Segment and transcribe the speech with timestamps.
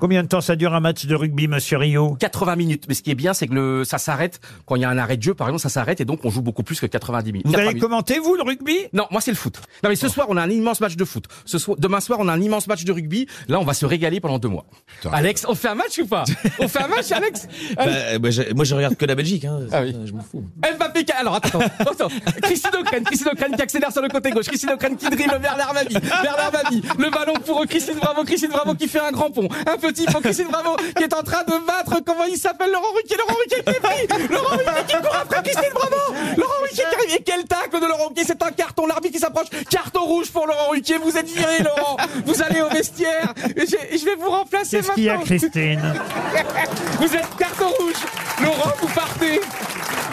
[0.00, 2.84] Combien de temps ça dure un match de rugby, monsieur Rio 80 minutes.
[2.88, 4.98] Mais ce qui est bien, c'est que le, ça s'arrête quand il y a un
[4.98, 7.32] arrêt de jeu, par exemple, ça s'arrête et donc on joue beaucoup plus que 90
[7.32, 7.46] minutes.
[7.46, 7.82] Vous 80 allez minutes.
[7.88, 8.76] commenter, vous, le rugby?
[8.92, 9.60] Non, moi c'est le foot.
[9.82, 11.26] Non mais ce soir on a un immense match de foot.
[11.44, 13.26] Ce soir, demain soir on a un immense match de rugby.
[13.48, 14.64] Là on va se régaler pendant deux mois.
[15.12, 16.24] Alex, on fait un match ou pas?
[16.58, 17.46] On fait un match, Alex?
[17.76, 19.44] Bah, euh, moi, je, moi, je regarde que la Belgique.
[19.44, 19.60] Hein.
[19.72, 19.94] Ah oui.
[20.04, 20.44] Je m'en fous.
[20.76, 22.08] Mbappé, alors attends, attends.
[22.42, 25.56] Christine O'Crane, Christine O'Crane qui accélère sur le côté gauche, Christine O'Crane qui dribble vers
[25.56, 29.48] l'Armani, vers l'Armani, le ballon pour Christine Bravo, Christine Bravo qui fait un grand pont,
[29.66, 33.16] un petit Christine Bravo qui est en train de battre, comment il s'appelle, Laurent Ruquier,
[33.16, 36.94] Laurent Ruquier qui est pris, Laurent Ruquier qui court après Christine Bravo, Laurent Ruquier qui
[36.96, 40.30] arrive, et quel tacle de Laurent Ruquier, c'est un carton, l'arbitre qui s'approche, carton rouge
[40.30, 43.66] pour Laurent Ruquier, vous êtes viré Laurent, vous allez au vestiaire, et
[43.98, 45.26] je vais vous remplacer Qu'est-ce qu'il y a, maintenant.
[45.26, 45.80] Christine?
[47.00, 47.94] Vous êtes carton rouge,
[48.42, 49.40] Laurent, vous partez,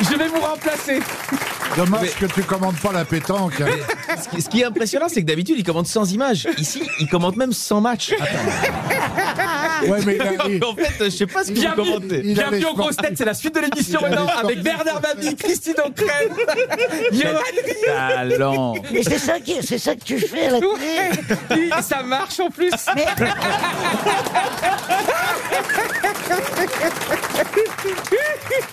[0.00, 1.00] je vais vous remplacer.
[1.76, 3.60] Dommage que tu commandes pas la pétanque.
[3.60, 3.66] hein.
[4.22, 6.48] Ce qui, ce qui est impressionnant, c'est que d'habitude, il commente 100 images.
[6.58, 8.14] Ici, il commente même 100 matchs.
[9.84, 12.20] Ouais, mais il a- il- en fait, je sais pas ce que vous Bienvenue, commentez.
[12.24, 14.62] Il a bienvenue les aux grosses têtes, c'est la suite de l'émission Il maintenant avec
[14.62, 16.36] Bernard Babi, Christine O'Crane,
[17.12, 17.40] Johan
[17.86, 18.74] Talent.
[18.92, 20.70] Mais c'est ça, qui- c'est ça que tu fais à la télé.
[21.50, 22.70] Oui, ça marche en plus.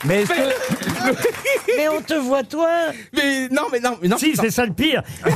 [0.05, 2.69] Mais est-ce que, Mais on te voit toi.
[3.13, 4.17] Mais non, mais non, mais non.
[4.17, 4.41] Si, non.
[4.43, 5.01] c'est ça le pire.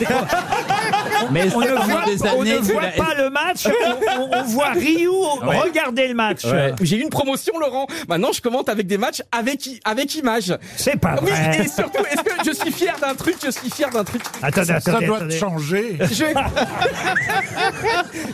[1.32, 1.66] mais On ne voit,
[2.06, 3.68] des on années, voit la- pas le match,
[4.20, 6.42] on, voit Ryu regarder le match.
[6.82, 7.88] J'ai eu une promotion, Laurent.
[8.08, 10.56] Maintenant, je commente avec des matchs avec, avec image.
[10.76, 11.62] C'est pas Oui, vrai.
[11.64, 14.22] et surtout, est-ce que je suis fier d'un truc Je suis fier d'un truc?
[14.42, 15.38] Attendez, ça attendez, doit attendez.
[15.38, 15.98] changer.
[16.12, 16.24] Je...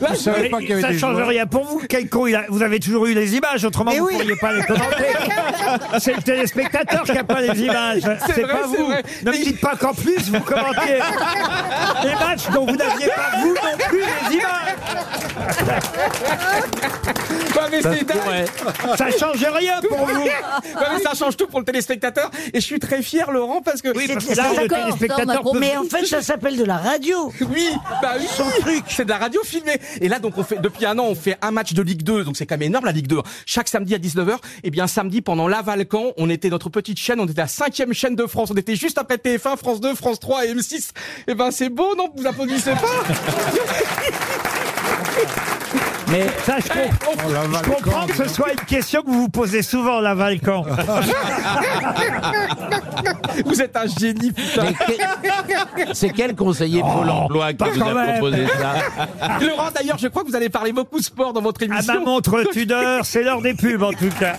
[0.01, 1.27] Là, Je savais pas qu'il y avait Ça des change joueurs.
[1.27, 1.81] rien pour vous.
[1.87, 4.13] Quel con, il a- vous avez toujours eu les images, autrement Mais vous oui.
[4.15, 5.03] ne pourriez pas les commenter.
[5.99, 8.01] C'est le téléspectateur qui n'a pas les images.
[8.27, 8.85] C'est vrai, pas c'est vous.
[8.87, 9.03] vrai.
[9.23, 10.99] Ne me dites pas qu'en plus vous commentez
[12.03, 14.75] les matchs dont vous n'aviez pas vous non plus les images.
[17.83, 18.45] C'est dingue.
[18.97, 20.23] Ça change rien pour vous.
[20.73, 22.29] Ouais, mais ça change tout pour le téléspectateur.
[22.53, 23.89] Et je suis très fier, Laurent, parce que.
[23.95, 25.59] Oui, parce C'est- que là, c'est le d'accord, téléspectateur peut...
[25.59, 27.31] Mais en fait, ça s'appelle de la radio.
[27.49, 27.69] Oui,
[28.01, 28.25] bah oui.
[28.29, 28.83] Son truc.
[28.87, 29.79] C'est de la radio filmée.
[30.01, 32.23] Et là, donc, on fait, depuis un an, on fait un match de Ligue 2.
[32.23, 33.19] Donc, c'est quand même énorme, la Ligue 2.
[33.45, 34.37] Chaque samedi à 19h.
[34.63, 37.19] Et bien, samedi, pendant l'Avalcan, on était notre petite chaîne.
[37.19, 38.49] On était la cinquième chaîne de France.
[38.51, 40.89] On était juste après TF1, France 2, France 3 et M6.
[41.27, 42.09] Et ben, c'est beau, non?
[42.15, 43.13] Vous applaudissez pas?
[46.13, 49.07] Mais Ça, je, com- Oh, la je Valcan, comprends que ce soit une question que
[49.07, 50.63] vous vous posez souvent, la Valcan.
[53.45, 54.63] Vous êtes un génie, putain.
[54.65, 54.73] mais
[55.85, 58.11] que- c'est quel conseiller Pôle emploi qui pas vous quand a même.
[58.19, 58.75] proposé ça
[59.41, 61.93] Laurent, d'ailleurs, je crois que vous allez parler beaucoup sport dans votre À émission.
[61.95, 64.33] ma montre Tudor, c'est l'heure des pubs en tout cas.